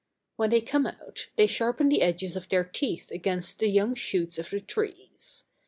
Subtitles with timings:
[0.35, 4.39] When they come out, they sharpen the edges of their teeth against the young shoots
[4.39, 5.43] of the trees.